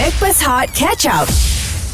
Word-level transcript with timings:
Backpass 0.00 0.40
Hot 0.48 0.72
Catch 0.72 1.04
Up. 1.04 1.28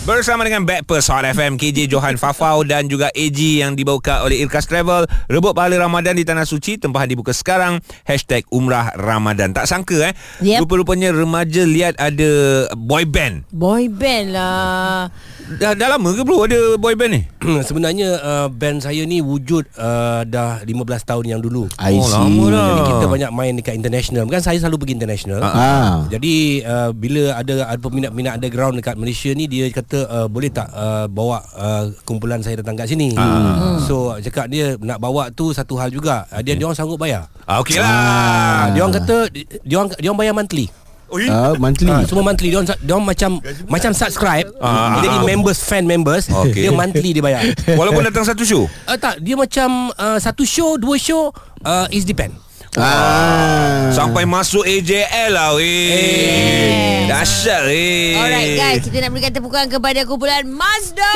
Bersama 0.06 0.46
dengan 0.46 0.62
Backpers 0.62 1.10
Hot 1.10 1.26
FM 1.26 1.58
KJ 1.58 1.90
Johan 1.90 2.14
Fafau 2.14 2.62
dan 2.62 2.86
juga 2.86 3.10
AG 3.10 3.34
yang 3.34 3.74
dibawakan 3.74 4.22
oleh 4.22 4.46
Irkas 4.46 4.70
Travel. 4.70 5.10
Rebut 5.26 5.50
pahala 5.50 5.74
Ramadan 5.74 6.14
di 6.14 6.22
Tanah 6.22 6.46
Suci 6.46 6.78
Tempahan 6.78 7.10
dibuka 7.10 7.34
sekarang. 7.34 7.82
Hashtag 8.06 8.46
Umrah 8.54 8.94
Ramadan. 8.94 9.50
Tak 9.50 9.66
sangka 9.66 10.06
eh? 10.06 10.14
Yep. 10.38 10.62
Rupa-rupanya 10.62 11.10
remaja 11.10 11.66
lihat 11.66 11.98
ada 11.98 12.30
boy 12.78 13.10
band. 13.10 13.42
Boy 13.50 13.90
band 13.90 14.38
lah 14.38 15.10
Dah, 15.46 15.78
dah 15.78 15.94
lama 15.94 16.10
ke 16.10 16.26
bro 16.26 16.42
ada 16.42 16.74
boy 16.74 16.98
band 16.98 17.12
ni? 17.14 17.22
Sebenarnya 17.70 18.18
uh, 18.18 18.46
band 18.50 18.82
saya 18.82 19.06
ni 19.06 19.22
wujud 19.22 19.62
uh, 19.72 20.26
dah 20.26 20.58
15 20.58 20.74
tahun 21.06 21.24
yang 21.24 21.38
dulu. 21.38 21.70
I 21.78 21.94
Oh, 21.94 22.02
see. 22.02 22.18
lama 22.18 22.44
dah. 22.50 22.66
Jadi 22.66 22.82
kita 22.90 23.06
banyak 23.06 23.30
main 23.30 23.52
dekat 23.54 23.74
international. 23.74 24.26
Kan 24.26 24.42
saya 24.42 24.58
selalu 24.58 24.82
pergi 24.82 24.94
international. 24.98 25.38
Ah. 25.40 26.02
Jadi 26.10 26.66
uh, 26.66 26.90
bila 26.90 27.38
ada 27.38 27.62
ada 27.64 27.78
peminat-peminat 27.78 28.34
underground 28.34 28.74
dekat 28.74 28.98
Malaysia 28.98 29.30
ni 29.30 29.46
dia 29.46 29.70
kata 29.70 29.98
uh, 30.04 30.26
boleh 30.26 30.50
tak 30.50 30.66
uh, 30.68 31.06
bawa 31.06 31.38
uh, 31.54 31.94
kumpulan 32.02 32.42
saya 32.42 32.58
datang 32.58 32.74
kat 32.74 32.90
sini. 32.90 33.14
Ah. 33.14 33.78
So 33.78 34.18
cakap 34.18 34.50
dia 34.50 34.74
nak 34.76 34.98
bawa 34.98 35.30
tu 35.30 35.54
satu 35.54 35.78
hal 35.78 35.94
juga. 35.94 36.26
Uh, 36.26 36.42
dia 36.42 36.58
dia 36.58 36.66
orang 36.66 36.74
sanggup 36.74 36.98
bayar. 36.98 37.30
Ah, 37.46 37.62
Okey 37.62 37.78
lah 37.78 37.86
Ah, 37.86 38.64
dia 38.74 38.82
orang 38.82 38.98
kata 38.98 39.30
dia 39.62 39.76
orang 39.78 39.94
dia 39.94 40.10
orang 40.10 40.20
bayar 40.20 40.34
monthly. 40.34 40.66
Oh? 41.10 41.18
Ah, 41.30 41.52
monthly. 41.56 41.90
Ha, 41.90 42.06
semua 42.06 42.24
monthly 42.26 42.48
dia 42.50 42.58
orang 42.58 42.68
dia 42.68 42.92
orang 42.94 43.06
macam 43.06 43.30
macam 43.66 43.90
subscribe. 43.94 44.46
Ah. 44.58 45.02
Jadi 45.02 45.16
members 45.22 45.58
fan 45.62 45.84
members 45.86 46.26
Okey. 46.46 46.66
dia 46.66 46.72
monthly 46.74 47.10
dia 47.14 47.22
bayar. 47.22 47.42
Walaupun 47.80 48.02
datang 48.06 48.24
satu 48.26 48.42
show 48.42 48.64
Uh, 48.86 48.98
tak, 48.98 49.18
dia 49.22 49.34
macam 49.34 49.90
uh, 49.94 50.18
satu 50.18 50.42
show, 50.46 50.78
dua 50.78 50.96
show, 50.96 51.30
uh, 51.62 51.86
is 51.90 52.06
depend. 52.06 52.34
Ah. 52.76 53.88
Sampai 53.88 54.28
masuk 54.28 54.68
AJL 54.68 55.32
lah 55.32 55.56
weh 55.56 55.88
Eh. 55.96 57.08
Dahsyat 57.08 57.64
weh 57.72 58.20
Alright 58.20 58.52
guys 58.52 58.80
Kita 58.84 58.96
nak 59.00 59.10
berikan 59.16 59.32
tepukan 59.32 59.64
kepada 59.64 60.04
kumpulan 60.04 60.44
Mazda 60.44 61.12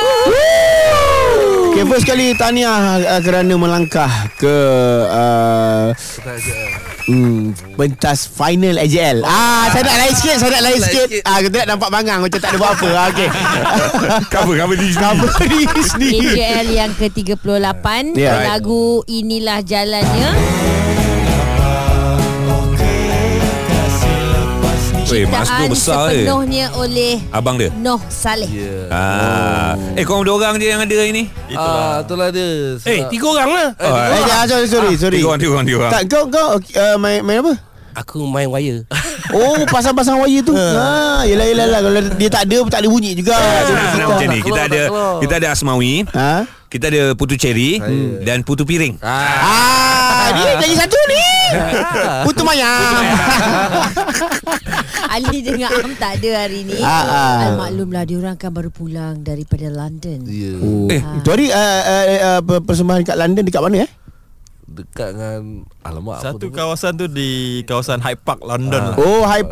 Okay, 1.71 1.87
first 1.87 2.03
kali 2.03 2.35
tahniah 2.35 2.99
uh, 2.99 3.21
kerana 3.23 3.55
melangkah 3.55 4.11
ke 4.35 4.57
uh, 5.07 5.95
hmm, 7.07 7.55
pentas 7.79 8.27
final 8.27 8.75
AJL. 8.75 9.23
Ah, 9.23 9.71
saya 9.71 9.87
nak 9.87 9.97
lain 10.03 10.13
sikit, 10.13 10.35
saya 10.35 10.51
nak 10.59 10.63
lain 10.67 10.79
sikit. 10.83 11.07
Ah, 11.23 11.39
kita 11.39 11.63
nak 11.63 11.67
nampak 11.79 11.89
bangang 11.95 12.19
macam 12.19 12.39
tak 12.43 12.51
ada 12.51 12.57
buat 12.59 12.71
apa. 12.75 12.89
Ah, 12.91 13.07
okey. 13.15 13.29
Cover 14.35 14.55
cover 14.59 14.75
di 14.75 14.87
sini 14.91 14.99
Cover 14.99 15.31
di 15.47 15.83
sini. 15.87 16.07
AJL 16.11 16.67
yang 16.75 16.91
ke-38 16.99 17.87
Ya. 18.19 18.51
Lagu 18.51 19.07
Inilah 19.07 19.63
Jalannya 19.63 20.29
Mas 25.27 25.43
tu 25.43 25.51
Ciptaan 25.51 25.67
besar 25.67 25.99
eh 26.07 26.23
sepenuhnya 26.23 26.65
oleh 26.73 27.19
Abang 27.29 27.59
dia 27.59 27.67
Noh 27.75 27.99
Saleh 28.07 28.47
Ah. 28.87 29.75
Eh 29.93 30.07
korang 30.07 30.23
dua 30.23 30.35
orang 30.37 30.55
je 30.55 30.67
yang 30.67 30.79
ada 30.79 30.95
hari 30.95 31.11
ni 31.11 31.23
Ah, 31.51 31.99
itulah 31.99 32.31
dia. 32.31 32.79
Eh, 32.81 33.03
tiga 33.11 33.27
orang 33.27 33.49
lah. 33.51 33.67
Oh, 33.75 33.91
Eh, 33.91 34.23
jangan, 34.23 34.45
sorry, 34.47 34.67
sorry, 34.67 34.93
sorry. 34.95 35.17
Tiga 35.19 35.27
orang, 35.27 35.39
tiga 35.39 35.51
orang, 35.51 35.65
tiga 35.67 35.77
orang. 35.83 35.91
Tak, 35.91 36.01
kau, 36.07 36.23
kau 36.31 36.47
uh, 36.55 36.95
main, 36.95 37.19
main 37.19 37.43
apa? 37.43 37.53
Aku 37.93 38.23
main 38.23 38.47
wire. 38.47 38.87
Oh, 39.31 39.63
pasang-pasang 39.63 40.19
wire 40.19 40.43
tu. 40.43 40.51
Ha, 40.51 41.23
yelah, 41.23 41.45
yelah, 41.45 41.65
yelah. 41.67 41.79
Kalau 41.79 42.01
dia 42.15 42.27
tak 42.27 42.43
ada, 42.43 42.57
tak 42.67 42.79
ada 42.83 42.87
bunyi 42.87 43.15
juga. 43.15 43.31
Kita- 43.31 43.95
nah, 43.95 44.07
macam 44.09 44.27
ni 44.27 44.39
Kita 44.39 44.61
ada. 44.67 44.81
Kita 45.19 45.33
ada 45.39 45.47
Asmawi 45.51 45.93
Ha? 46.09 46.31
Kita 46.67 46.87
ada 46.87 47.01
Putu 47.15 47.35
Cherry 47.35 47.83
Dan 48.23 48.47
Putu 48.47 48.63
Piring 48.63 48.95
Ah, 49.03 50.31
dia 50.31 50.55
lagi 50.55 50.71
satu 50.73 50.95
ni. 51.07 51.23
Putu 52.27 52.41
mayang. 52.43 53.03
Ali 55.11 55.37
dengan 55.41 55.69
Am 55.75 55.91
tak 55.93 56.17
ada 56.17 56.29
hari 56.39 56.63
ni 56.63 56.79
Ah, 56.79 57.03
ah. 57.03 57.37
Al-maklumlah 57.45 58.03
Diorang 58.05 58.35
kan 58.35 58.49
baru 58.49 58.69
pulang 58.69 59.19
Daripada 59.19 59.67
London 59.67 60.23
Ya. 60.23 60.55
Oh. 60.55 60.87
Eh. 60.87 61.01
Tu 61.19 61.29
hari 61.29 61.47
uh, 61.47 61.57
uh, 61.83 62.03
uh, 62.07 62.39
per- 62.39 62.63
persembahan 62.63 63.03
kat 63.03 63.15
London 63.15 63.43
dekat 63.43 63.59
mana 63.59 63.77
eh? 63.81 63.91
Dekat 64.63 65.09
dengan 65.11 65.41
alamak 65.81 66.23
Satu 66.23 66.39
apa 66.39 66.45
tu? 66.45 66.55
kawasan 66.55 66.91
tu 66.95 67.05
di 67.05 67.29
kawasan 67.61 67.99
Hyde 67.99 68.21
Park 68.21 68.39
London 68.41 68.81
lah. 68.81 68.95
Oh, 68.95 69.21
Hyde 69.21 69.43
Lagi 69.43 69.51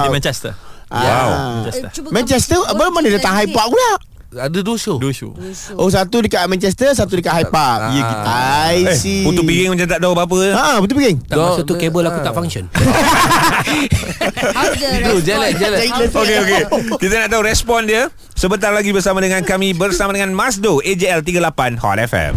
Park. 0.00 0.12
Manchester. 0.12 0.52
Ah. 0.88 1.60
Manchester. 1.60 1.88
Eh, 2.00 2.08
Manchester, 2.08 2.56
kau- 2.56 2.68
apa 2.70 2.82
mana 2.88 3.08
datang 3.10 3.34
Hyde 3.34 3.52
Park 3.52 3.68
pula? 3.68 3.90
Ada 4.34 4.58
dua 4.60 4.74
show. 4.74 4.98
Dua 4.98 5.10
show. 5.10 5.30
Oh, 5.74 5.86
satu 5.86 6.18
dekat 6.20 6.42
Manchester, 6.44 6.90
satu 6.90 7.14
dekat 7.14 7.30
Hyde 7.32 7.50
Park. 7.50 7.80
Ya, 7.86 7.90
gitu. 7.94 8.14
I 8.18 8.76
Eh 8.84 8.96
see. 8.96 9.22
Putu 9.22 9.42
Piring 9.42 9.70
macam 9.70 9.86
tak 9.86 9.98
tahu 9.98 10.12
apa-apa 10.12 10.36
Ha, 10.52 10.66
betul 10.78 10.98
piring. 10.98 11.18
Tak 11.22 11.36
masa 11.36 11.60
tu 11.62 11.74
kabel 11.74 12.04
aku 12.04 12.18
ah. 12.18 12.24
tak 12.24 12.34
function. 12.34 12.64
How's 14.54 14.74
the 14.74 14.88
Itu, 14.90 15.14
response? 15.14 15.24
jelek, 15.24 15.52
jelek. 15.56 15.86
How's 15.88 16.10
the- 16.10 16.20
Okey 16.20 16.36
okey. 16.40 16.62
Kita 16.98 17.14
nak 17.16 17.28
tahu 17.30 17.42
respon 17.42 17.80
dia 17.84 18.02
sebentar 18.32 18.70
lagi 18.70 18.90
bersama 18.90 19.18
dengan 19.18 19.42
kami 19.42 19.72
bersama 19.72 20.10
dengan 20.10 20.32
Masdo 20.32 20.80
AJL 20.80 21.22
38 21.22 21.78
Hot 21.78 21.98
FM. 22.00 22.32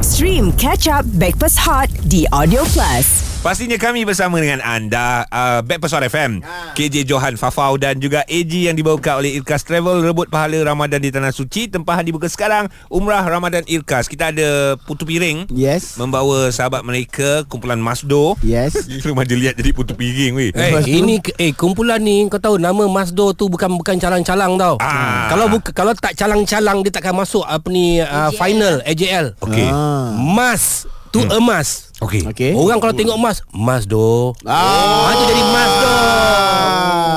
Stream 0.00 0.54
Catch 0.54 0.86
Up 0.86 1.04
Backpass 1.14 1.56
Hot 1.58 1.88
di 2.04 2.26
Audio 2.30 2.62
Plus. 2.68 3.35
Pastinya 3.46 3.78
kami 3.78 4.02
bersama 4.02 4.42
dengan 4.42 4.58
anda 4.58 5.22
uh, 5.30 5.62
Hot 5.62 6.02
FM 6.02 6.42
KJ 6.74 7.06
Johan 7.06 7.38
Fafau 7.38 7.78
dan 7.78 8.02
juga 8.02 8.26
AG 8.26 8.50
yang 8.50 8.74
dibawakan 8.74 9.22
oleh 9.22 9.38
Irkas 9.38 9.62
Travel 9.62 10.02
Rebut 10.02 10.26
pahala 10.26 10.66
Ramadan 10.66 10.98
di 10.98 11.14
Tanah 11.14 11.30
Suci 11.30 11.70
Tempahan 11.70 12.02
dibuka 12.02 12.26
sekarang 12.26 12.66
Umrah 12.90 13.22
Ramadan 13.22 13.62
Irkas 13.70 14.10
Kita 14.10 14.34
ada 14.34 14.74
Putu 14.82 15.06
Piring 15.06 15.46
Yes. 15.54 15.94
Membawa 15.94 16.50
sahabat 16.50 16.82
mereka 16.82 17.46
Kumpulan 17.46 17.78
Masdo 17.78 18.34
Yes. 18.42 18.82
Remaja 19.06 19.38
lihat 19.38 19.54
jadi 19.54 19.70
Putu 19.70 19.94
Piring 19.94 20.34
weh 20.34 20.50
Eh, 20.50 20.74
Lepas 20.74 20.82
tu? 20.82 20.90
ini 20.90 21.22
eh 21.38 21.54
kumpulan 21.54 22.02
ni 22.02 22.26
kau 22.26 22.42
tahu 22.42 22.58
nama 22.58 22.82
Masdo 22.90 23.30
tu 23.30 23.46
bukan 23.46 23.78
bukan 23.78 23.94
calang-calang 24.02 24.58
tau. 24.58 24.74
Ah. 24.82 25.30
Kalau 25.30 25.46
buka, 25.46 25.70
kalau 25.70 25.94
tak 25.94 26.18
calang-calang 26.18 26.82
dia 26.82 26.90
takkan 26.90 27.14
masuk 27.14 27.46
apa 27.46 27.70
ni 27.70 28.02
uh, 28.02 28.26
AJL. 28.26 28.34
final 28.34 28.74
AJL. 28.82 29.26
Okey 29.38 29.70
Ah. 29.70 30.10
Mas 30.18 30.90
tu 31.08 31.20
emas. 31.22 31.68
Okey 31.96 32.22
Okey. 32.26 32.52
Orang 32.52 32.76
kalau 32.76 32.92
tengok 32.92 33.16
emas, 33.16 33.40
Masdo. 33.48 34.36
Ah, 34.42 35.12
tu 35.12 35.24
jadi 35.26 35.44
Masdo. 35.44 35.94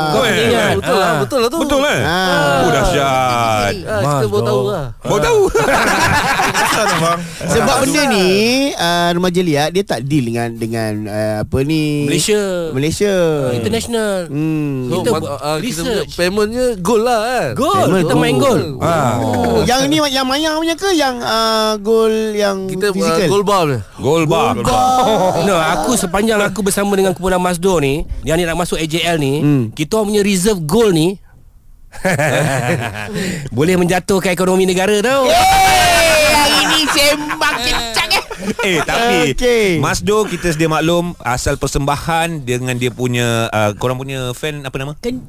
Kau 0.10 0.24
Eh, 0.24 0.36
ingat? 0.48 0.74
Betul 0.76 0.96
lah, 0.96 1.06
Ah. 1.06 1.18
betul 1.20 1.38
lah 1.38 1.50
tu. 1.50 1.60
Betul 1.60 1.80
lah 1.80 1.98
Ah. 2.00 2.60
Oh 2.60 2.72
dahsyat 2.72 3.74
Ah, 3.84 4.02
kita 4.16 4.28
baru 4.28 4.42
tahu 4.42 4.62
lah. 4.66 4.86
Baru 5.00 5.20
tahu 5.20 5.42
Sebab 7.50 7.76
benda 7.82 8.02
ni 8.08 8.28
uh, 8.72 9.10
remaja 9.12 9.42
liat 9.42 9.70
dia 9.70 9.84
tak 9.84 10.04
deal 10.04 10.24
dengan 10.24 10.50
dengan 10.52 10.92
uh, 11.06 11.36
apa 11.42 11.58
ni 11.62 12.06
Malaysia. 12.06 12.72
Malaysia. 12.72 13.14
International. 13.52 14.28
Hmm. 14.28 14.76
So, 14.86 14.94
Kita 14.96 15.10
buat 15.10 15.22
kita 15.22 15.36
punya 15.36 15.60
research. 15.60 16.12
paymentnya 16.16 16.66
gold 16.78 17.04
lah 17.04 17.20
kan. 17.20 17.50
Gol, 17.56 17.74
Payment 17.76 18.00
kita 18.00 18.08
goal. 18.10 18.22
main 18.22 18.36
gol. 18.38 18.62
Ah. 18.80 19.14
Oh, 19.20 19.60
yang 19.64 19.82
ni 19.86 19.98
yang 20.06 20.26
mayang 20.26 20.56
punya 20.56 20.76
ke 20.76 20.90
yang 20.94 21.16
uh, 21.20 21.74
gol 21.78 22.14
yang 22.34 22.68
Kita 22.68 22.90
uh, 22.90 22.94
fizikal? 22.94 23.28
gold 23.28 23.46
bar 23.46 23.66
ni. 23.68 23.80
Goal 23.98 24.24
bar 24.26 24.54
No, 25.42 25.56
aku 25.56 25.96
sepanjang 25.96 26.40
aku 26.40 26.62
bersama 26.62 26.94
dengan 26.94 27.12
kumpulan 27.12 27.38
Masdo 27.38 27.78
ni, 27.78 28.04
yang 28.22 28.36
ni 28.36 28.44
nak 28.44 28.58
masuk 28.58 28.78
AJL 28.78 29.18
ni, 29.18 29.34
Hmm. 29.40 29.64
kita 29.72 29.96
orang 29.96 30.08
punya 30.10 30.22
reserve 30.22 30.62
goal 30.62 30.90
ni 30.90 31.16
boleh 33.52 33.76
menjatuhkan 33.76 34.30
ekonomi 34.30 34.64
negara 34.64 34.94
tau. 35.00 35.26
Sembang 36.92 37.56
kencang 37.60 38.10
eh. 38.12 38.24
Eh 38.60 38.78
tapi 38.82 39.36
Okey. 39.36 39.68
Masdo 39.78 40.24
kita 40.24 40.50
sedia 40.50 40.66
maklum 40.66 41.12
Asal 41.20 41.60
persembahan 41.60 42.40
Dengan 42.42 42.72
dia 42.74 42.88
punya 42.88 43.46
uh, 43.46 43.76
Korang 43.76 44.00
punya 44.00 44.32
fan 44.32 44.64
Apa 44.64 44.80
nama? 44.80 44.96
Ken, 44.96 45.20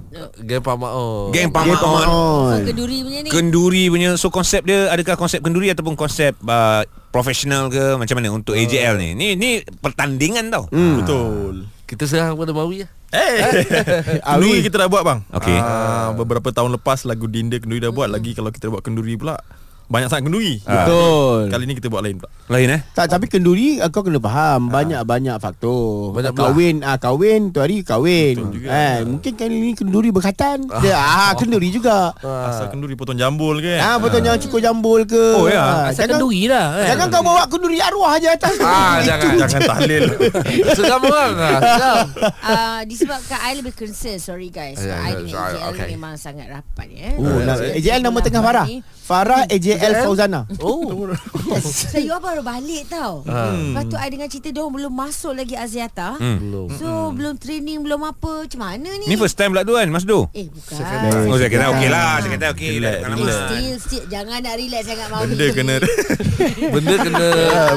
Geng 0.41 0.63
Pak 0.63 0.79
Mao. 0.79 1.29
Geng 1.29 1.51
Pamaon 1.51 1.75
pemaon. 1.77 2.59
Keduri 2.63 3.03
punya 3.03 3.19
ni 3.21 3.29
Kenduri 3.29 3.85
punya 3.89 4.15
So 4.15 4.31
konsep 4.31 4.63
dia 4.63 4.89
Adakah 4.89 5.19
konsep 5.19 5.43
kenduri 5.43 5.69
Ataupun 5.69 5.99
konsep 5.99 6.39
uh, 6.41 6.81
Profesional 7.11 7.67
ke 7.67 7.99
Macam 7.99 8.15
mana 8.15 8.31
Untuk 8.31 8.55
AJL 8.55 8.95
ni 8.95 9.09
Ni 9.13 9.35
ni 9.35 9.51
pertandingan 9.81 10.47
tau 10.49 10.71
Hmm. 10.71 11.03
Betul. 11.03 11.67
Kita 11.85 12.07
serang 12.07 12.39
kepada 12.39 12.55
Mawi 12.55 12.87
lah. 12.87 12.91
Eh, 13.11 13.67
Awi. 14.23 14.39
kenduri 14.39 14.63
kita 14.63 14.77
dah 14.79 14.89
buat 14.89 15.03
bang. 15.03 15.19
Okey. 15.35 15.59
Ah, 15.59 16.15
beberapa 16.15 16.47
tahun 16.49 16.79
lepas 16.79 17.03
lagu 17.03 17.27
Dinda 17.27 17.59
kenduri 17.59 17.83
dah 17.83 17.91
buat 17.91 18.07
lagi 18.07 18.31
kalau 18.31 18.55
kita 18.55 18.71
buat 18.71 18.79
kenduri 18.81 19.19
pula 19.19 19.35
banyak 19.91 20.07
sangat 20.07 20.31
kenduri. 20.31 20.63
Ah. 20.63 20.87
Betul. 20.87 21.39
Kali 21.51 21.63
ni 21.67 21.75
kita 21.75 21.91
buat 21.91 22.07
lain 22.07 22.17
pula. 22.17 22.31
Lain 22.47 22.69
eh 22.71 22.81
Tak 22.95 23.11
tapi 23.11 23.27
kenduri 23.27 23.83
kau 23.91 24.07
kena 24.07 24.23
faham 24.23 24.71
banyak-banyak 24.71 25.35
faktor. 25.37 26.15
Banyak 26.15 26.31
kahwin 26.31 26.87
ah 26.87 26.95
kahwin 26.95 27.51
tu 27.51 27.59
hari 27.59 27.83
kahwin. 27.83 28.39
Juga. 28.55 28.71
Eh 28.71 28.97
mungkin 29.03 29.33
kali 29.35 29.51
ni 29.51 29.75
kenduri 29.75 30.15
berkatan. 30.15 30.71
Dia 30.79 30.95
ah 30.95 31.35
kenduri 31.35 31.75
juga. 31.75 32.15
Asal 32.23 32.71
kenduri 32.71 32.95
potong 32.95 33.19
jambul 33.19 33.59
kan. 33.59 33.79
Ah 33.83 33.97
betul 33.99 34.23
jangan 34.23 34.39
cukup 34.39 34.61
jambul 34.63 35.01
ke. 35.03 35.25
Oh, 35.35 35.51
ya. 35.51 35.59
Ah, 35.59 35.91
Asal 35.91 36.07
kenduri 36.07 36.47
lah 36.47 36.71
kan. 36.71 36.87
jangan 36.95 37.07
kau 37.11 37.23
bawa 37.27 37.43
kenduri 37.51 37.79
arwah 37.83 38.15
aja 38.15 38.29
atas. 38.39 38.55
Ah, 38.63 39.03
jangan. 39.03 39.43
Jangan 39.43 39.61
tahlil. 39.67 40.03
Seram 40.79 41.03
orang 41.03 41.35
lah. 41.35 41.59
Uh, 42.41 42.81
Disebabkan 42.87 43.39
I 43.43 43.59
lebih 43.59 43.75
concern 43.75 44.17
Sorry 44.21 44.49
guys 44.53 44.79
Ya, 44.79 44.97
I 45.03 45.13
ya, 45.13 45.19
dengan 45.19 45.35
AJL 45.51 45.71
okay. 45.73 45.87
memang 45.91 46.15
sangat 46.15 46.47
rapat 46.49 46.87
ya 46.93 47.11
Oh, 47.19 47.41
Uh, 47.41 47.75
AJL 47.75 48.01
nama 48.05 48.19
tengah 48.23 48.43
Farah. 48.45 48.67
Farah 49.11 49.43
AJL 49.51 50.07
Fauzana. 50.07 50.47
Oh. 50.63 51.11
Saya 51.91 52.23
baru 52.23 52.47
balik 52.47 52.87
tau. 52.87 53.27
Hmm. 53.27 53.75
Lepas 53.75 53.91
tu 53.91 53.97
I 53.99 54.07
dengan 54.07 54.31
cerita 54.31 54.55
dia 54.55 54.63
belum 54.63 54.93
masuk 54.95 55.35
lagi 55.35 55.59
Aziata. 55.59 56.15
Belum. 56.15 56.71
So 56.79 57.11
belum 57.11 57.35
training 57.43 57.83
belum 57.83 58.07
apa. 58.07 58.47
Macam 58.47 58.63
mana 58.63 58.87
ni? 59.03 59.11
Ni 59.11 59.19
first 59.19 59.35
time 59.35 59.51
pula 59.51 59.67
tu 59.67 59.75
kan 59.75 59.91
Mas 59.91 60.07
Do 60.07 60.31
Eh 60.31 60.47
bukan. 60.47 61.27
Oh 61.27 61.35
saya 61.35 61.51
kata 61.51 61.75
okey 61.75 61.89
lah 61.91 62.23
Saya 62.23 62.31
kata 62.39 62.47
okey 62.55 62.79
Eh, 62.79 63.03
still, 63.11 63.77
still 63.83 64.05
Jangan 64.07 64.39
nak 64.47 64.55
relax 64.55 64.83
sangat 64.87 65.07
mau 65.11 65.23
Benda 65.31 65.47
kena 65.51 65.75
Benda 66.71 66.95
kena 67.03 67.27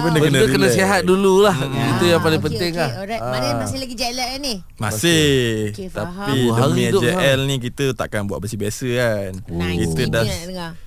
benda 0.06 0.19
benda, 0.21 0.39
kena 0.39 0.39
kena, 0.53 0.68
relax. 0.69 0.77
sihat 0.77 1.01
dululah. 1.03 1.56
Itu 1.97 2.06
yang 2.07 2.21
paling 2.21 2.39
okay, 2.39 2.47
penting 2.53 2.71
okay. 2.77 2.81
lah. 2.85 2.91
Alright. 3.01 3.21
Ah. 3.21 3.31
Mana 3.33 3.45
masih 3.65 3.77
lagi 3.81 3.95
jet 3.97 4.13
lag 4.13 4.30
ni? 4.38 4.53
Masih 4.77 5.25
Okey, 5.74 5.88
Tapi 5.89 6.39
demi 6.53 6.81
AJL 6.94 7.39
ni 7.50 7.56
Kita 7.57 7.85
takkan 7.97 8.30
buat 8.30 8.38
biasa-biasa 8.38 8.88
kan 8.94 9.31
Nice. 9.50 9.89
Kita 9.97 10.03
dah. 10.13 10.25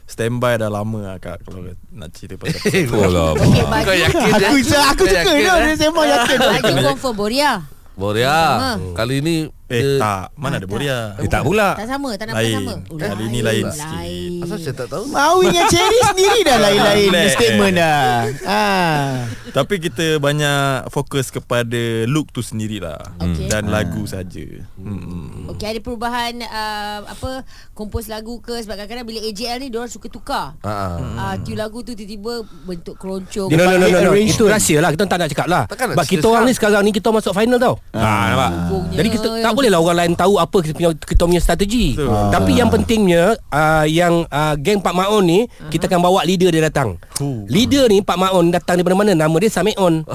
Standby 0.06 0.54
dah 0.62 0.70
lama 0.70 1.02
lah 1.02 1.16
kak 1.18 1.42
Kalau 1.42 1.66
nak 1.90 2.14
cerita 2.14 2.38
pasal 2.38 2.62
Oh 2.94 3.10
lah. 3.10 3.34
Kau 3.82 3.90
yakin 3.90 4.30
Aku 4.30 4.38
eh? 4.38 4.50
aku 4.54 4.58
suka 4.62 4.78
yakin, 5.18 5.34
dia 5.34 5.50
eh? 5.50 5.58
dia 5.66 5.74
sembang 5.82 6.06
yakin. 6.06 6.38
Baju 6.54 6.72
confirm 6.94 7.14
Boria. 7.18 7.52
Boria. 7.98 8.38
Sama. 8.38 8.94
Kali 8.94 9.16
ni 9.18 9.36
Eh 9.66 9.82
dia- 9.82 9.98
tak 9.98 10.30
Mana 10.32 10.56
ada 10.56 10.64
Boria 10.64 11.18
Eh 11.18 11.26
tak 11.26 11.42
pula 11.42 11.74
Tak 11.74 11.86
sama, 11.86 12.14
tak 12.14 12.30
nak 12.30 12.34
Lain. 12.36 12.54
sama. 12.56 12.74
Kali 12.86 13.24
ni 13.26 13.40
lain 13.40 13.66
sikit. 13.66 13.98
Lain. 13.98 14.30
Asal 14.40 14.58
saya 14.60 14.74
tak 14.76 14.88
tahu? 14.88 15.04
Maui 15.08 15.44
dengan 15.48 15.66
Cherry 15.66 16.00
sendiri 16.06 16.40
dah 16.40 16.56
lain-lain 16.60 17.10
statement 17.28 17.74
dah. 17.74 18.06
Ah. 18.46 19.26
Tapi 19.48 19.80
kita 19.80 20.16
banyak 20.16 20.86
fokus 20.88 21.28
kepada 21.28 21.76
look 22.06 22.30
tu 22.30 22.40
sendirilah 22.40 22.98
Okey. 23.18 23.48
Dan 23.48 23.66
lagu 23.66 24.06
saja. 24.06 24.46
Hmm. 24.76 25.48
Okey, 25.48 25.66
ada 25.66 25.80
perubahan 25.80 26.38
uh, 26.40 26.98
apa 27.04 27.42
kompos 27.72 28.06
lagu 28.06 28.38
ke 28.38 28.54
sebab 28.56 28.76
kadang-kadang 28.76 29.02
bila 29.04 29.18
AJL 29.20 29.58
ni 29.58 29.68
diorang 29.68 29.90
suka 29.90 30.06
tukar. 30.06 30.54
Ha 30.60 30.70
ah. 30.70 30.94
Uh, 30.96 31.34
tune 31.40 31.56
lagu 31.56 31.80
tu 31.80 31.92
tiba-tiba 31.92 32.38
bentuk 32.62 32.94
keroncong. 32.94 33.48
No, 33.48 33.64
no, 33.64 33.76
no, 33.76 33.86
no, 33.88 33.98
no. 34.00 34.12
Itu 34.14 34.46
rahsia 34.46 34.78
lah 34.78 34.90
Kita 34.90 35.04
tak 35.06 35.18
nak 35.18 35.28
cakap 35.28 35.46
lah 35.46 35.62
Sebab 35.66 36.04
kita 36.04 36.26
orang 36.26 36.44
ni 36.44 36.52
sekarang. 36.52 36.82
ni 36.82 36.90
Kita 36.90 37.08
masuk 37.08 37.32
final 37.32 37.56
tau 37.56 37.74
Ah, 37.90 38.24
nampak 38.28 38.50
Jadi 38.92 39.08
kita 39.08 39.28
tak 39.40 39.52
yang- 39.56 39.58
boleh 39.58 39.70
lah 39.72 39.80
orang 39.80 39.96
lain 40.04 40.12
tahu 40.12 40.36
apa 40.36 40.56
kita 40.60 40.72
punya, 40.76 40.90
kita 40.92 41.22
punya 41.24 41.40
strategi. 41.40 41.96
Betul. 41.96 42.12
Tapi 42.12 42.52
yang 42.52 42.68
pentingnya 42.68 43.40
uh, 43.48 43.86
yang 43.88 44.28
uh, 44.28 44.52
geng 44.60 44.84
Pak 44.84 44.92
Maon 44.92 45.24
ni 45.24 45.48
uh-huh. 45.48 45.72
kita 45.72 45.88
akan 45.88 46.04
bawa 46.04 46.20
leader 46.28 46.52
dia 46.52 46.68
datang. 46.68 47.00
Leader 47.48 47.88
ni 47.88 48.04
Pak 48.04 48.20
Maon 48.20 48.52
datang 48.52 48.76
daripada 48.76 48.92
mana? 48.92 49.16
Nama 49.16 49.36
dia 49.40 49.48
Sameon. 49.48 50.04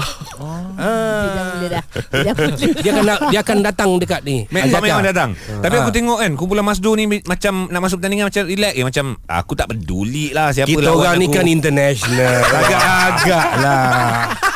Dah. 1.62 1.84
Dia 2.12 2.30
dah 2.32 2.42
mula. 2.42 2.60
Dia 2.82 2.90
akan 2.92 3.04
dia 3.32 3.40
akan 3.40 3.58
datang 3.62 3.90
dekat 3.96 4.20
ni. 4.26 4.44
Mek 4.50 4.68
Pak 4.68 4.80
memang 4.82 5.04
datang 5.04 5.30
Tapi 5.62 5.74
aku 5.78 5.90
tengok 5.94 6.18
kan 6.20 6.30
Kumpulan 6.34 6.64
Masdo 6.66 6.92
ni 6.98 7.06
Macam 7.06 7.70
nak 7.70 7.80
masuk 7.80 8.02
pertandingan 8.02 8.28
Macam 8.28 8.42
relax 8.44 8.72
eh, 8.74 8.84
Macam 8.84 9.04
Aku 9.24 9.52
tak 9.54 9.66
peduli 9.70 10.34
lah 10.34 10.50
Siapa 10.50 10.68
Kita 10.68 10.90
lawan 10.92 11.00
orang 11.00 11.14
ni 11.16 11.26
aku. 11.28 11.34
kan 11.38 11.46
international. 11.46 12.34
Agak-agak 12.60 13.48
lah. 13.62 14.51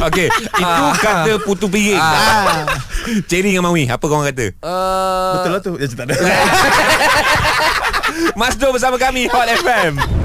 Okey 0.00 0.28
Itu 0.32 0.64
kata 1.00 1.32
putu 1.44 1.66
piring. 1.68 2.00
Ah. 2.00 2.64
Cherry 3.28 3.52
dengan 3.52 3.68
Mawi 3.68 3.84
Apa 3.88 4.04
korang 4.04 4.24
kata? 4.24 4.52
Uh, 4.64 5.32
Betul 5.36 5.50
lah 5.52 5.60
tu 5.60 5.72
Ya 5.76 5.86
tak 5.88 6.08
ada 6.08 6.14
Masdo 8.40 8.72
bersama 8.72 8.96
kami 8.96 9.28
Hot 9.28 9.48
FM 9.48 10.19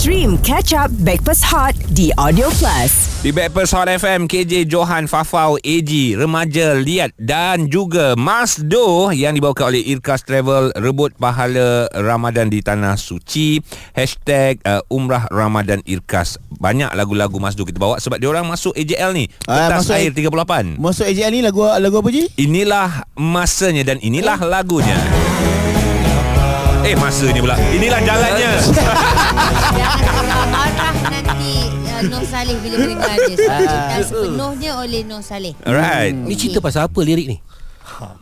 Stream 0.00 0.40
Catch 0.40 0.72
Up 0.72 0.88
Backpass 1.04 1.44
Hot 1.44 1.76
di 1.92 2.08
Audio 2.16 2.48
Plus. 2.56 3.20
Di 3.20 3.36
Backpast 3.36 3.76
Hot 3.76 3.84
FM 3.84 4.32
KJ 4.32 4.64
Johan 4.64 5.04
Fafau 5.04 5.60
AG 5.60 5.92
Remaja 6.16 6.72
Liat 6.72 7.12
Dan 7.20 7.68
juga 7.68 8.16
Masdo 8.16 9.12
Yang 9.12 9.36
dibawakan 9.36 9.76
oleh 9.76 9.84
Irkas 9.92 10.24
Travel 10.24 10.72
Rebut 10.72 11.12
pahala 11.20 11.84
Ramadan 11.92 12.48
di 12.48 12.64
Tanah 12.64 12.96
Suci. 12.96 13.60
Hashtag 13.92 14.64
uh, 14.64 14.80
Umrah 14.88 15.28
Ramadan 15.28 15.84
Irkas. 15.84 16.40
Banyak 16.48 16.96
lagu-lagu 16.96 17.36
Masdo 17.36 17.68
kita 17.68 17.76
bawa 17.76 18.00
Sebab 18.00 18.24
diorang 18.24 18.48
masuk 18.48 18.72
AJL 18.72 19.12
ni. 19.12 19.28
Ah, 19.44 19.68
Pentas 19.68 19.84
masuk 19.84 20.00
air 20.00 20.16
38 20.16 20.80
Masuk 20.80 21.04
AJL 21.12 21.28
ni 21.28 21.44
lagu 21.44 21.60
lagu 21.68 22.00
apa 22.00 22.08
Ji? 22.08 22.24
Inilah 22.40 23.04
masanya 23.20 23.84
dan 23.84 24.00
inilah 24.00 24.40
lagunya 24.48 24.96
Eh 26.80 26.96
masanya 26.96 27.40
pula. 27.44 27.56
Inilah 27.76 28.00
jalannya. 28.00 28.50
Marah 30.50 30.94
nanti 31.12 31.52
uh, 32.08 32.24
Saleh 32.24 32.56
bila 32.64 32.76
mendengar 32.80 33.16
dia. 33.28 33.36
Cerita 33.36 33.96
sepenuhnya 34.00 34.70
oleh 34.80 35.00
Noh 35.04 35.20
Saleh. 35.20 35.52
Alright 35.68 36.16
Ni 36.16 36.34
cerita 36.40 36.64
pasal 36.64 36.88
apa 36.88 37.00
lirik 37.04 37.28
ni? 37.28 37.38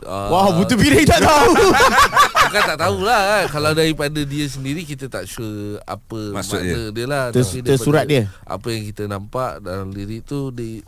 Wah, 0.02 0.58
butuh 0.58 0.74
piring 0.74 1.06
tak 1.06 1.22
tahu. 1.22 1.54
Kan 2.54 2.62
tak 2.74 2.78
tahulah 2.80 3.20
kan. 3.28 3.44
Kalau 3.52 3.70
daripada 3.76 4.24
dia 4.24 4.48
sendiri 4.48 4.80
Kita 4.80 5.04
tak 5.12 5.28
sure 5.28 5.76
Apa 5.84 6.32
Maksud 6.32 6.64
makna 6.64 6.80
dia, 6.96 7.04
lah. 7.04 7.24
Ter- 7.28 7.44
Tapi 7.44 7.60
tersurat 7.60 8.04
dia. 8.08 8.24
Apa 8.48 8.72
yang 8.72 8.88
kita 8.88 9.04
nampak 9.04 9.60
Dalam 9.60 9.92
lirik 9.92 10.24
tu 10.24 10.48
Dia 10.56 10.80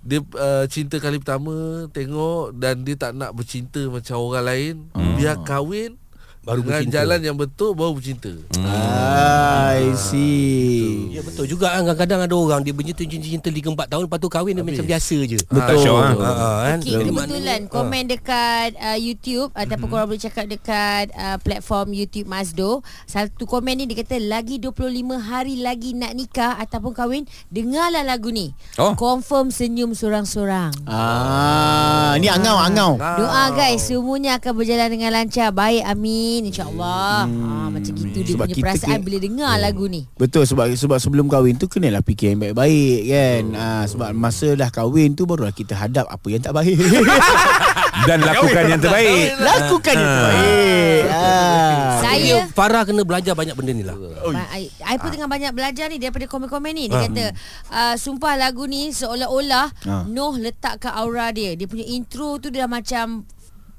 dia 0.00 0.20
uh, 0.20 0.64
cinta 0.68 0.96
kali 1.00 1.16
pertama 1.20 1.88
Tengok 1.88 2.52
Dan 2.52 2.84
dia 2.84 3.00
tak 3.00 3.16
nak 3.16 3.32
bercinta 3.32 3.80
Macam 3.88 4.16
orang 4.20 4.44
lain. 4.44 4.74
Biar 5.16 5.40
kahwin 5.40 5.99
Baru 6.40 6.64
Dengan 6.64 6.80
bercinta. 6.80 6.96
jalan 6.96 7.20
yang 7.20 7.36
betul 7.36 7.76
Baru 7.76 7.92
bercinta 7.92 8.32
Ah, 8.64 9.76
I 9.76 9.92
see. 9.92 11.12
Ya 11.12 11.20
betul 11.20 11.44
juga 11.44 11.68
kan 11.68 11.84
Kadang-kadang 11.84 12.20
ada 12.24 12.34
orang 12.34 12.60
Dia 12.64 12.72
bercinta-cinta 12.72 13.52
3-4 13.52 13.76
tahun 13.76 14.02
Lepas 14.08 14.18
tu 14.18 14.28
kahwin 14.32 14.56
dia 14.56 14.64
macam 14.64 14.86
biasa 14.88 15.16
je 15.26 15.36
Betul. 15.36 15.76
Syok, 15.76 15.96
ah. 15.96 16.12
Ha, 16.16 16.30
ha, 16.32 16.48
kan? 16.64 16.78
Okay, 16.80 16.96
kebetulan 16.96 17.60
komen 17.66 18.02
dekat 18.08 18.70
uh, 18.76 18.96
YouTube 18.96 19.52
ataupun 19.52 19.86
korang 19.86 20.08
boleh 20.08 20.18
cakap 20.18 20.44
dekat 20.46 21.12
uh, 21.12 21.36
platform 21.38 21.92
YouTube 21.92 22.24
Mazdo. 22.24 22.80
Satu 23.04 23.44
komen 23.44 23.76
ni 23.76 23.84
dia 23.84 24.00
kata 24.00 24.16
lagi 24.18 24.56
25 24.56 24.80
hari 25.18 25.60
lagi 25.60 25.92
nak 25.92 26.12
nikah 26.12 26.56
ataupun 26.56 26.92
kahwin, 26.92 27.22
dengarlah 27.48 28.02
lagu 28.02 28.28
ni. 28.28 28.52
Oh. 28.76 28.92
Confirm 28.94 29.48
senyum 29.50 29.92
sorang-sorang. 29.92 30.72
Ah, 30.84 32.14
ni 32.16 32.28
angau 32.28 32.56
angau. 32.56 32.96
Doa 32.96 33.52
guys 33.52 33.82
Semuanya 33.82 34.38
akan 34.38 34.52
berjalan 34.54 34.88
dengan 34.88 35.10
lancar 35.12 35.50
Baik 35.50 35.82
amin 35.82 36.29
InsyaAllah 36.40 37.26
hmm, 37.26 37.42
ha, 37.42 37.66
Macam 37.68 37.92
gitu 37.92 38.18
dia 38.22 38.34
Sebab 38.34 38.46
punya 38.46 38.62
perasaan 38.62 38.98
ke- 38.98 39.04
Bila 39.04 39.18
dengar 39.18 39.54
lagu 39.58 39.84
ni 39.86 40.06
Betul 40.14 40.46
sebab 40.46 40.70
sebab 40.70 40.98
sebelum 40.98 41.26
kahwin 41.26 41.56
tu 41.56 41.66
kenalah 41.66 42.00
fikir 42.00 42.32
yang 42.32 42.40
baik-baik 42.40 43.00
kan. 43.06 43.42
Ah 43.52 43.84
sebab 43.84 44.14
masa 44.14 44.54
dah 44.54 44.70
kahwin 44.70 45.12
tu 45.12 45.24
barulah 45.24 45.50
kita 45.50 45.74
hadap 45.74 46.06
apa 46.06 46.26
yang 46.26 46.38
tak 46.38 46.54
baik. 46.54 46.78
Dan 48.08 48.22
lakukan 48.22 48.64
yang 48.66 48.80
terbaik 48.80 49.36
Lakukan 49.36 49.94
yang 49.94 50.12
terbaik. 50.14 51.02
Ah. 51.10 52.00
Saya 52.00 52.34
Farah 52.50 52.82
kena 52.84 53.02
belajar 53.02 53.34
banyak 53.34 53.54
benda 53.54 53.72
ni 53.72 53.82
lah 53.82 53.96
I, 54.52 54.68
I 54.82 54.96
pun 54.96 55.10
tengah 55.10 55.26
banyak 55.26 55.52
belajar 55.52 55.86
ni 55.86 55.96
daripada 55.96 56.24
komen-komen 56.24 56.72
ni. 56.72 56.84
Dia 56.86 57.06
kata 57.06 57.24
uh, 57.68 57.94
sumpah 57.96 58.36
lagu 58.36 58.64
ni 58.64 58.90
seolah-olah 58.90 59.72
Ah. 59.82 60.04
Noh 60.04 60.36
letakkan 60.36 60.92
aura 60.92 61.32
dia. 61.32 61.54
Dia 61.54 61.64
punya 61.64 61.84
intro 61.84 62.36
tu 62.36 62.52
dah 62.52 62.66
macam 62.66 63.24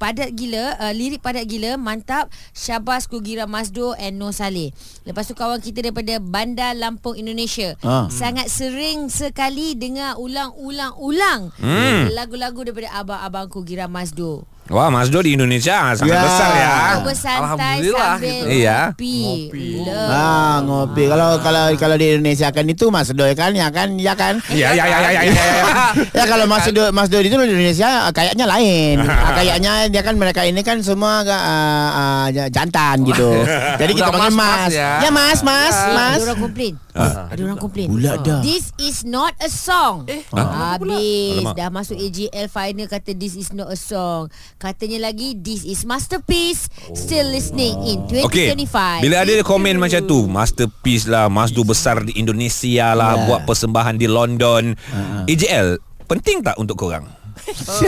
padat 0.01 0.33
gila 0.33 0.73
uh, 0.75 0.89
lirik 0.89 1.21
padat 1.21 1.45
gila 1.45 1.77
mantap 1.77 2.25
Syabas 2.51 3.05
Kugira 3.05 3.45
Masdo 3.45 3.93
and 3.95 4.17
Noh 4.17 4.33
Saleh 4.33 4.73
lepas 5.05 5.29
tu 5.29 5.37
kawan 5.37 5.61
kita 5.61 5.85
daripada 5.85 6.17
Bandar 6.17 6.73
Lampung 6.73 7.13
Indonesia 7.13 7.77
Ah. 7.79 8.09
sangat 8.09 8.49
sering 8.49 9.07
sekali 9.07 9.77
dengar 9.77 10.17
ulang-ulang-ulang 10.17 11.53
Hmm. 11.53 12.09
lagu-lagu 12.11 12.65
daripada 12.65 12.89
abang-abang 12.91 13.45
Kugira 13.47 13.85
Masdo 13.85 14.41
Wah 14.71 14.87
Masdo 14.87 15.19
di 15.19 15.35
Indonesia 15.35 15.91
Sangat 15.91 16.09
Ya. 16.11 16.23
besar 16.23 16.49
ya 16.53 16.73
bersantai 17.01 17.37
Alhamdulillah 17.37 18.13
kita. 18.15 18.47
Iya. 18.47 18.79
ngopi. 18.95 19.67
Love. 19.81 20.09
Ah 20.09 20.55
ngopi 20.61 21.03
kalau 21.05 21.29
kalau 21.37 21.63
kalau 21.75 21.95
di 21.95 22.05
Indonesia 22.09 22.47
kan 22.49 22.65
itu 22.65 22.85
Mas 22.87 23.11
Do 23.11 23.27
kan 23.29 23.51
ya 23.51 23.67
kan 23.67 23.89
ya 23.95 24.13
kan 24.13 24.39
Ya 24.47 24.71
ya 24.71 24.83
ya 24.85 24.97
ya 24.97 25.09
ya, 25.11 25.21
ya, 25.21 25.43
ya. 25.43 25.65
ya 26.17 26.23
kalau 26.25 26.45
Mas 26.45 26.65
Do 26.67 26.83
Mas 26.89 27.07
Do 27.07 27.19
itu 27.19 27.29
di 27.29 27.51
Indonesia 27.51 28.07
ah, 28.07 28.11
kayaknya 28.11 28.47
lain 28.47 29.03
Ah, 29.21 29.35
kayaknya 29.35 29.71
dia 29.87 30.01
kan 30.01 30.15
mereka 30.15 30.41
ini 30.41 30.61
kan 30.61 30.79
semua 30.79 31.21
uh, 31.21 31.89
uh, 31.91 32.47
jantan 32.47 33.03
gitu 33.03 33.43
jadi 33.81 33.91
kita 33.91 34.07
panggil 34.09 34.33
Mas 34.33 34.71
ya. 34.71 35.03
ya 35.03 35.09
Mas 35.09 35.39
Mas 35.41 35.75
Mas 35.91 36.17
Ada 36.17 36.25
orang 36.27 36.41
komplain. 36.41 36.73
Ada 36.91 37.41
orang 37.41 37.59
komplain. 37.59 37.87
Pula 37.87 38.13
dah. 38.17 38.39
This 38.41 38.75
is 38.77 39.03
not 39.03 39.31
a 39.39 39.47
song. 39.47 40.03
Eh, 40.07 40.21
habis 40.29 41.43
dah 41.51 41.69
masuk 41.69 41.95
AJL 41.95 42.47
final 42.47 42.85
kata 42.85 43.11
this 43.13 43.33
is 43.33 43.51
not 43.51 43.67
a 43.67 43.75
song. 43.75 44.27
Katanya 44.61 45.09
lagi 45.09 45.33
this 45.33 45.65
is 45.65 45.89
masterpiece. 45.89 46.69
Still 46.93 47.33
listening 47.33 47.81
in 47.81 48.05
Okey 48.05 48.53
2025. 48.69 49.01
Bila 49.01 49.25
ada 49.25 49.33
komen 49.41 49.81
macam 49.81 50.05
tu 50.05 50.29
Masterpiece 50.29 51.09
lah 51.09 51.33
Masdo 51.33 51.65
besar 51.65 52.05
di 52.05 52.13
Indonesia 52.13 52.93
lah 52.93 53.17
Ya. 53.17 53.25
Buat 53.25 53.49
persembahan 53.49 53.97
di 53.97 54.05
London 54.05 54.77
AJL 55.25 55.81
Penting 56.05 56.45
tak 56.45 56.61
untuk 56.61 56.77
korang? 56.77 57.09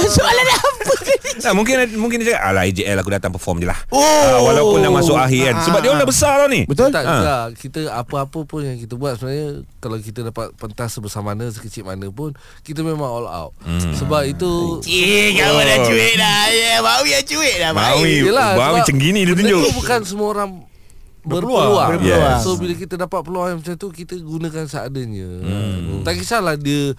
Soalan 0.07 0.48
apa 0.50 0.81
Nah, 1.36 1.51
mungkin 1.51 1.75
mungkin 1.95 2.22
dia 2.22 2.33
cakap 2.33 2.43
Alah 2.45 2.63
AJL 2.63 2.95
aku 2.95 3.10
datang 3.10 3.31
perform 3.31 3.57
je 3.57 3.67
lah 3.67 3.75
Oh. 3.89 4.00
Ah, 4.00 4.39
Walaupun 4.43 4.79
dah 4.79 4.89
masuk 4.89 5.15
akhir 5.15 5.50
kan 5.50 5.55
Sebab 5.62 5.79
dia 5.79 5.89
orang 5.89 6.00
dah 6.00 6.10
besar 6.10 6.33
tau 6.38 6.48
ni 6.48 6.62
betul 6.63 6.88
Tak 6.88 7.03
Ha. 7.03 7.10
juga 7.12 7.33
Kita 7.53 7.79
apa-apa 7.91 8.39
pun 8.43 8.62
yang 8.62 8.77
kita 8.77 8.93
buat 8.93 9.17
Sebenarnya 9.17 9.50
Kalau 9.77 9.98
kita 9.98 10.19
dapat 10.24 10.53
pentas 10.53 10.89
sebesar 10.91 11.19
mana 11.19 11.50
Sekecil 11.50 11.83
mana 11.83 12.07
pun 12.07 12.31
Kita 12.62 12.79
memang 12.79 13.03
all 13.05 13.27
out 13.27 13.51
Hmm. 13.60 13.91
Sebab 13.93 14.24
itu 14.25 14.79
Eh, 14.86 15.33
kau 15.33 15.57
dah 15.57 15.79
cuit 15.81 16.13
dah. 16.15 16.43
Ya, 16.48 16.77
bau 16.79 17.03
yang 17.03 17.24
cuit 17.24 17.55
dah. 17.57 17.72
Maui 17.72 18.22
Yelah, 18.22 18.50
Maui 18.50 18.55
sebab 18.55 18.69
macam 18.77 18.95
gini 18.95 19.19
dia 19.24 19.33
tunjuk 19.33 19.60
tu 19.60 19.72
bukan 19.74 20.00
semua 20.03 20.27
orang 20.29 20.50
berpeluang. 21.24 21.89
Berpeluang. 21.95 22.39
So 22.39 22.55
bila 22.55 22.74
kita 22.74 22.95
dapat 22.95 23.19
peluang 23.22 23.57
macam 23.57 23.74
tu 23.74 23.88
kita 23.89 24.13
gunakan 24.17 24.63
seadanya. 24.65 25.29
Hmm. 25.39 26.03
Tak 26.03 26.19
kisahlah 26.19 26.55
dia 26.55 26.91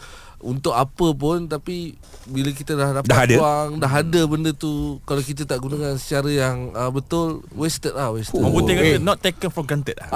untuk 0.45 0.71
apa 0.71 1.07
pun 1.11 1.45
tapi 1.45 1.97
bila 2.25 2.49
kita 2.51 2.73
dah 2.73 2.89
dapat 2.95 3.09
Dah 3.09 3.19
ada. 3.19 3.35
peluang, 3.35 3.71
dah 3.77 3.93
ada 3.95 4.21
benda 4.25 4.51
tu 4.51 4.73
kalau 5.03 5.21
kita 5.21 5.43
tak 5.43 5.57
gunakan 5.57 5.97
secara 5.97 6.29
yang 6.29 6.69
uh, 6.71 6.89
betul 6.89 7.41
wasted 7.51 7.91
lah 7.91 8.09
wasted. 8.11 8.37
Orang 8.37 8.53
putih 8.55 8.73
kata 8.75 8.97
not 8.99 9.19
taken 9.19 9.49
for 9.49 9.61
granted 9.63 9.97
lah. 9.97 10.09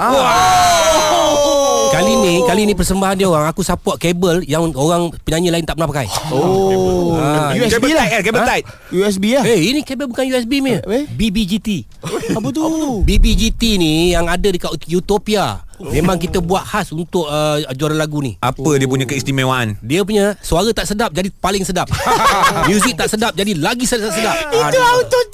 Kali 1.89 2.13
ni 2.15 2.33
Kali 2.43 2.61
ni 2.63 2.73
persembahan 2.73 3.15
dia 3.15 3.25
orang 3.25 3.49
Aku 3.49 3.61
support 3.61 3.97
kabel 3.97 4.45
Yang 4.45 4.77
orang 4.77 5.09
penyanyi 5.19 5.49
lain 5.49 5.65
tak 5.65 5.73
pernah 5.73 5.89
pakai. 5.89 6.07
Oh. 6.29 7.17
Ah, 7.17 7.49
USB 7.51 7.81
Kabel 7.81 7.97
lah. 7.97 8.05
kan 8.07 8.19
Kabel 8.21 8.41
tight? 8.45 8.65
USB 8.93 9.23
lah. 9.33 9.43
Eh 9.43 9.59
ini 9.73 9.79
kabel 9.81 10.05
bukan 10.05 10.23
USB 10.23 10.61
ni 10.61 10.77
Eh? 10.77 11.03
BBGT 11.09 11.89
Apa 12.29 12.47
tu? 12.49 12.61
BBGT 13.01 13.61
ni 13.75 13.93
Yang 14.13 14.25
ada 14.29 14.47
dekat 14.49 14.69
Utopia 14.91 15.65
Memang 15.79 16.19
kita 16.19 16.43
buat 16.43 16.67
khas 16.67 16.91
Untuk 16.91 17.23
uh, 17.23 17.63
juara 17.71 17.95
lagu 17.95 18.19
ni. 18.19 18.35
Apa 18.43 18.75
dia 18.75 18.87
punya 18.87 19.07
keistimewaan? 19.07 19.79
Dia 19.79 20.03
punya 20.03 20.35
Suara 20.43 20.69
tak 20.75 20.91
sedap 20.91 21.15
Jadi 21.15 21.31
paling 21.31 21.63
sedap. 21.63 21.87
Music 22.69 22.99
tak 22.99 23.07
sedap 23.07 23.31
Jadi 23.31 23.55
lagi 23.55 23.87
sedap, 23.87 24.11
sedap. 24.11 24.35
Itu 24.51 24.79
auto 24.79 25.19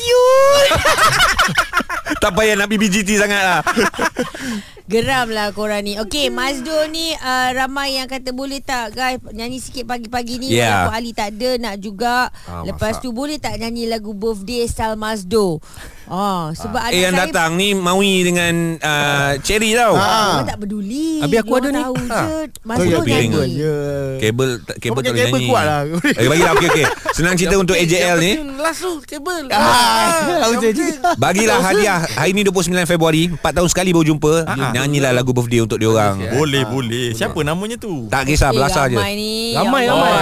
Tak 2.22 2.32
payah 2.38 2.58
nak 2.58 2.70
BBGT 2.70 3.18
sangat 3.18 3.42
lah. 3.42 3.62
Geram 4.92 5.34
lah 5.34 5.50
korang 5.50 5.82
ni. 5.82 5.98
Okay 5.98 6.30
Mazdo 6.30 6.86
ni 6.94 7.10
uh, 7.18 7.50
Ramai 7.58 7.98
yang 7.98 8.06
kata 8.06 8.30
Boleh 8.30 8.62
tak 8.62 8.94
guys 8.94 9.18
Nyanyi 9.34 9.58
sikit 9.58 9.90
pagi-pagi 9.90 10.38
ni? 10.38 10.54
Yeah. 10.54 10.86
Walaupun 10.86 10.94
Ali 10.94 11.12
tak 11.18 11.34
ada 11.34 11.50
Nak 11.58 11.76
juga. 11.82 12.30
Ah, 12.46 12.62
Lepas 12.62 13.02
masak. 13.02 13.04
tu 13.04 13.10
boleh 13.10 13.42
tak 13.42 13.58
Nyanyi 13.58 13.90
lagu 13.90 14.14
birthday 14.14 14.70
Style 14.70 14.94
Mazdo 14.94 15.58
Ah, 16.06 16.54
Sebab 16.54 16.80
Eh 16.86 17.02
anak 17.02 17.02
yang 17.02 17.14
saya 17.14 17.26
datang 17.26 17.52
ni 17.56 17.74
Maui 17.74 18.22
dengan 18.22 18.54
uh, 18.78 19.34
Cherry 19.42 19.74
tau 19.74 19.94
Orang 19.94 20.46
tak 20.46 20.58
peduli 20.60 21.18
Habis 21.18 21.38
aku 21.40 21.54
ada 21.56 21.70
ni. 21.70 21.82
tahu 21.82 21.96
Ha. 22.06 22.22
je 22.22 22.36
Kau 22.62 22.84
nyanyi 22.84 23.02
piring 23.02 23.32
Ya 23.52 23.78
Kabel 24.20 24.50
tak- 24.62 24.78
Kabel 24.78 25.02
tak 25.02 25.12
kabel 25.12 25.26
nyanyi 25.32 25.48
kuat 25.48 25.64
lah. 25.64 25.80
Eh 26.14 26.28
bagilah 26.28 26.52
okey 26.54 26.68
okey 26.70 26.86
Senang 27.12 27.34
cerita 27.34 27.56
untuk 27.56 27.74
AJL 27.74 28.18
ni 28.18 28.32
Last 28.56 28.80
tu 28.80 28.92
kabel. 29.02 29.50
Ah, 29.50 30.46
penting. 30.52 30.94
Bagilah 31.16 31.58
hadiah 31.60 32.00
Hari 32.08 32.32
ni 32.32 32.42
29 32.44 32.54
Februari 32.86 33.24
4 33.32 33.42
tahun 33.42 33.68
sekali 33.68 33.90
baru 33.90 34.06
jumpa 34.08 34.34
Ah. 34.46 34.72
Nyanyilah 34.72 35.12
lagu 35.12 35.32
birthday 35.32 35.60
untuk 35.60 35.78
dia 35.78 35.88
orang 35.88 36.22
Boleh 36.32 36.64
boleh. 36.66 37.12
Siapa 37.12 37.42
namanya 37.42 37.76
tu? 37.76 38.06
Tak 38.08 38.26
kisah 38.26 38.48
Eh, 38.48 38.54
Belasah 38.54 38.86
je 38.86 38.96
ramai 38.96 39.14
ni 39.16 39.34
Ramai, 39.52 39.82
Ya 39.84 39.92
ramai. 39.92 40.14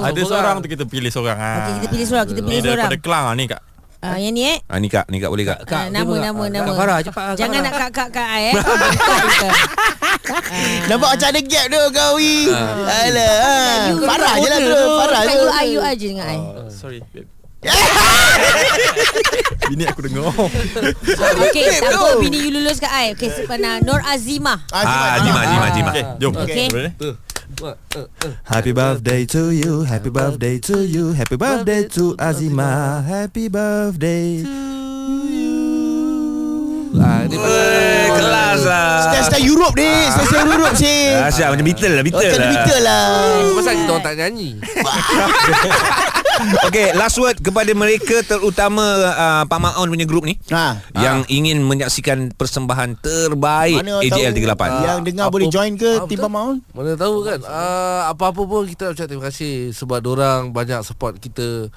Ada 0.00 0.20
Seorang. 0.22 0.56
tu 0.58 0.68
kita 0.68 0.84
pilih 0.84 1.10
seorang. 1.10 1.36
ah. 1.36 1.56
Okey, 1.60 1.72
kita 1.76 1.86
pilih 1.90 2.06
seorang 2.06 2.26
Kita 2.26 2.40
pilih 2.40 2.60
seorang 2.62 2.76
daripada 2.82 2.96
Kelang 2.98 3.24
ah, 3.26 3.34
ni 3.34 3.44
kak. 3.46 3.60
Ah, 3.98 4.14
Yang 4.14 4.32
ni 4.32 4.42
eh 4.46 4.58
Ah, 4.64 4.78
ni 4.78 4.86
kak, 4.86 5.10
ni 5.10 5.18
kak 5.18 5.26
boleh 5.26 5.42
kak. 5.42 5.66
Ah, 5.66 5.90
nama 5.90 6.06
dia 6.06 6.30
nama 6.30 6.38
pun- 6.38 6.54
nama. 6.54 6.64
Kak 6.64 6.74
Farah 6.76 6.98
cepat 7.02 7.22
Kak 7.24 7.34
Jangan 7.34 7.58
Farah. 7.58 7.66
nak 7.66 7.74
kak-kak 7.82 8.08
kak 8.14 8.28
I 8.30 8.42
eh. 8.44 8.54
Bukan. 8.54 9.50
Nampak 10.88 11.08
macam 11.10 11.28
ada 11.28 11.40
gap 11.42 11.64
tu 11.66 11.80
kau 11.90 12.10
Wi 12.14 12.34
Alah 12.46 13.34
ah. 13.42 13.90
Farah 13.98 14.34
je 14.36 14.46
lah 14.46 14.58
tu 14.60 14.70
Farah 14.70 15.20
je 15.20 15.34
You 15.34 15.50
I 15.50 15.64
you 15.68 15.80
I 15.80 15.94
je 15.94 16.06
dengan 16.08 16.26
I. 16.26 16.38
Uh, 16.38 16.68
sorry 16.68 17.02
babe. 17.10 17.26
Bini 19.66 19.82
aku 19.84 20.00
dengar. 20.00 20.30
Okey, 20.30 21.66
tak 21.76 21.90
apa 21.90 22.16
bini 22.16 22.38
you 22.38 22.50
lulus 22.54 22.78
kat 22.78 22.88
I. 22.88 23.06
Okey, 23.12 23.34
sebenarnya 23.34 23.82
Nur 23.82 23.98
Azimah. 24.00 24.62
Ah, 24.70 25.18
Jima, 25.20 25.40
Jima, 25.44 25.66
Jima. 25.74 25.90
Okey, 25.90 26.04
jom. 26.16 26.32
Okey. 26.34 26.66
Boleh? 26.70 26.92
Happy 27.58 28.70
birthday 28.70 29.26
to 29.26 29.50
you, 29.50 29.82
happy 29.82 30.10
birthday 30.10 30.62
to 30.62 30.86
you, 30.86 31.10
happy 31.10 31.34
birthday 31.34 31.88
to 31.90 32.14
Azima, 32.14 33.02
happy 33.02 33.48
birthday 33.50 34.46
to 34.46 34.54
you. 35.26 35.58
Ah, 36.94 37.26
kelas 38.14 38.62
lah. 38.62 39.10
Style-style 39.10 39.42
Europe 39.42 39.74
ni. 39.74 39.90
Style-style 39.90 40.46
Europe 40.54 40.76
sih 40.78 41.02
Asyik 41.18 41.46
macam 41.50 41.64
Beatle 41.66 41.92
lah, 41.98 42.02
Beatle 42.06 42.22
Macam 42.22 42.38
lah. 42.38 42.50
Beatle 42.54 42.78
lah. 42.86 43.10
Pasal 43.58 43.72
kita 43.74 43.90
orang 43.90 44.04
tak 44.06 44.14
nyanyi 44.14 44.50
Okey, 46.38 46.94
last 46.94 47.16
word 47.16 47.36
kepada 47.36 47.72
mereka 47.72 48.22
terutama 48.22 48.82
uh, 49.04 49.42
Pak 49.44 49.58
Maon 49.58 49.86
punya 49.86 50.04
grup 50.04 50.22
ni. 50.22 50.38
Ha. 50.48 50.78
Yang 50.92 51.26
ingin 51.28 51.58
menyaksikan 51.60 52.30
persembahan 52.30 52.94
terbaik 52.96 53.80
Mana 53.80 53.98
AJL 54.00 54.30
tahu 54.30 54.46
38. 54.54 54.86
Yang 54.86 54.98
dengar 55.04 55.24
Apa- 55.24 55.34
boleh 55.34 55.48
join 55.48 55.72
ke 55.74 55.90
Ah, 55.90 56.06
Tim 56.06 56.14
betul. 56.14 56.24
Pamaun 56.24 56.56
Mana 56.70 56.92
tahu 56.94 57.16
kan. 57.22 57.38
Uh, 57.42 58.02
Apa-apa 58.08 58.40
pun 58.40 58.62
kita 58.64 58.82
nak 58.84 58.94
ucap 58.94 59.06
terima 59.06 59.24
kasih 59.26 59.54
Sebab 59.72 60.00
orang 60.04 60.40
banyak 60.50 60.80
support 60.82 61.18
kita 61.18 61.68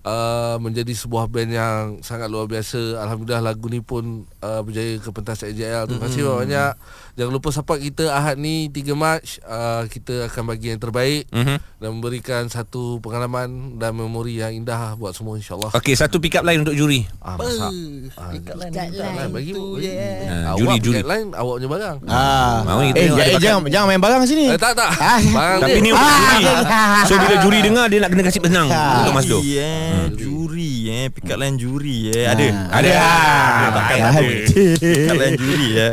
uh, 0.00 0.56
Menjadi 0.58 0.92
sebuah 0.92 1.26
band 1.26 1.50
yang 1.50 1.80
Sangat 2.00 2.26
luar 2.26 2.44
biasa 2.44 2.78
Alhamdulillah 2.98 3.42
lagu 3.44 3.66
ni 3.66 3.78
pun 3.78 4.04
uh, 4.36 4.60
Berjaya 4.60 4.96
ke 4.96 5.08
pentas 5.08 5.42
AJL 5.42 5.86
Terima 5.86 6.04
kasih 6.04 6.20
Mm-hmm. 6.20 6.40
banyak 6.40 6.72
Jangan 7.14 7.32
lupa 7.32 7.48
support 7.48 7.78
kita 7.78 8.08
Ahad 8.08 8.36
ni 8.36 8.66
3 8.66 8.84
Mac 8.92 9.18
uh, 9.42 9.82
Kita 9.84 10.28
akan 10.28 10.42
bagi 10.46 10.68
yang 10.68 10.78
terbaik 10.78 11.26
Mhm. 11.28 11.56
Dan 11.76 11.88
memberikan 11.92 12.42
satu 12.46 12.98
pengalaman 12.98 13.48
Dan 13.74 13.94
memori 13.94 14.36
yang 14.36 14.52
indah 14.52 14.94
Buat 14.94 15.12
semua 15.12 15.34
insyaAllah 15.34 15.70
Okey, 15.72 15.94
satu 15.94 16.18
pick 16.18 16.34
up 16.34 16.42
line 16.42 16.60
untuk 16.60 16.74
juri. 16.74 17.06
Ah, 17.18 17.34
masak. 17.34 17.70
Ah, 18.14 18.30
Kat 18.34 18.56
line 18.56 18.72
line. 18.90 19.30
bagi 19.30 19.50
bagi. 19.52 19.86
Ah, 20.24 20.50
Awak 20.50 20.58
juri, 20.58 20.68
pick 20.72 20.84
juri. 20.84 20.96
up 20.96 21.06
line 21.06 21.28
awak 21.32 21.54
punya 21.54 21.68
barang. 21.68 21.96
Ah. 22.04 22.56
Mau 22.64 22.80
kita 22.80 22.88
Eh, 22.90 23.04
tengok 23.04 23.14
ja- 23.14 23.24
ada 23.24 23.30
eh 23.30 23.40
jangan 23.40 23.60
jangan 23.68 23.86
main 23.86 24.00
barang 24.00 24.20
sini. 24.24 24.44
Eh, 24.48 24.56
tak 24.56 24.72
tak. 24.74 24.90
Ah. 24.92 25.18
Barang 25.20 25.60
Tapi 25.60 25.70
dia. 25.72 25.80
ni 25.80 25.90
untuk 25.90 26.08
juri. 26.10 26.42
So 27.08 27.14
bila 27.14 27.34
juri 27.38 27.58
dengar 27.60 27.86
dia 27.86 27.98
nak 27.98 28.10
kena 28.10 28.22
kasih 28.24 28.40
penang 28.40 28.66
Ah. 28.68 29.00
untuk 29.00 29.12
Mas 29.12 29.24
Do. 29.24 29.38
Juri 29.38 29.58
eh, 30.00 30.08
juri 30.14 30.72
eh, 30.88 31.06
pick 31.08 31.26
up 31.26 31.36
line 31.36 31.54
juri 31.54 32.10
eh. 32.10 32.24
Ada. 32.24 32.46
Ada. 32.70 32.90
Ah, 32.94 33.66
takkan 33.72 33.96
Ah, 33.98 34.12
ada. 34.12 34.20
ada. 34.20 34.36
Pick 34.78 35.06
up 35.06 35.16
line 35.16 35.36
juri 35.36 35.68
eh. 35.74 35.92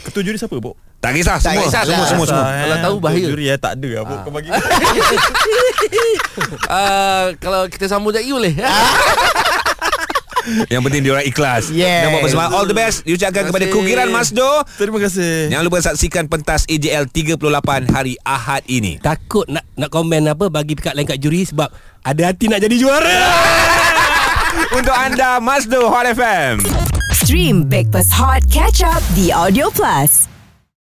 Ketua 0.00 0.22
juri 0.22 0.36
siapa, 0.36 0.56
Bok? 0.56 0.76
Tak 0.96 1.12
kisah 1.12 1.36
Tak 1.36 1.56
semua. 1.56 1.64
kisah, 1.64 1.82
Semua 1.82 2.04
semua 2.04 2.26
semua. 2.26 2.44
Kisah, 2.44 2.60
Kalau 2.60 2.76
tahu 2.78 2.96
bahaya. 2.98 3.16
Ketua 3.18 3.30
Juri 3.32 3.44
eh 3.46 3.56
tak 3.56 3.72
ada 3.74 3.90
apa 4.00 4.14
kau 4.20 4.30
bagi. 4.30 4.48
Ah, 6.66 7.34
kalau 7.36 7.66
kita 7.66 7.84
sambung 7.84 8.12
lagi 8.12 8.30
boleh. 8.30 8.54
Yang 10.72 10.82
penting 10.88 11.00
dia 11.04 11.12
orang 11.16 11.26
ikhlas. 11.26 11.64
Yes. 11.70 12.02
Dan 12.04 12.06
buat 12.14 12.22
persembahan 12.24 12.50
all 12.54 12.66
the 12.66 12.76
best 12.76 12.96
diucapkan 13.04 13.42
kepada 13.48 13.64
kasih. 13.68 13.74
Kukiran 13.74 14.08
Mas 14.08 14.30
Do. 14.32 14.50
Terima 14.78 14.98
kasih. 15.02 15.52
Jangan 15.52 15.64
lupa 15.64 15.78
saksikan 15.84 16.24
pentas 16.26 16.64
AJL 16.70 17.04
38 17.10 17.40
hari 17.92 18.14
Ahad 18.22 18.62
ini. 18.66 19.00
Takut 19.00 19.44
nak 19.50 19.66
nak 19.74 19.90
komen 19.90 20.30
apa 20.30 20.46
Bagi 20.52 20.76
up 20.76 20.94
line 20.94 21.08
kat 21.08 21.18
juri 21.18 21.42
Sebab 21.48 21.68
ada 22.04 22.22
hati 22.28 22.46
nak 22.46 22.60
jadi 22.60 22.76
juara 22.76 23.16
Untuk 24.78 24.94
anda 24.94 25.40
Mas 25.42 25.66
Do 25.66 25.88
Hot 25.90 26.06
FM. 26.06 26.62
Stream 27.10 27.66
Breakfast 27.66 28.14
Hot 28.14 28.46
Catch 28.46 28.86
Up 28.86 29.02
di 29.18 29.34
Audio 29.34 29.68
Plus. 29.74 30.29